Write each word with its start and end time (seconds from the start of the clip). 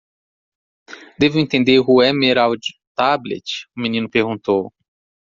"Devo 1.19 1.37
entender 1.37 1.79
o 1.87 2.01
Emerald 2.01 2.59
Tablet?" 2.95 3.45
o 3.77 3.79
menino 3.79 4.09
perguntou. 4.09 4.73